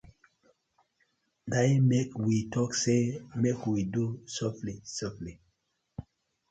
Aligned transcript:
Na 1.49 1.59
im 1.73 1.83
mek 1.91 2.09
we 2.23 2.35
tok 2.53 2.71
say 2.81 3.03
mek 3.41 3.59
we 3.71 3.79
do 3.93 4.05
sofly 4.35 4.75
sofly. 4.95 5.33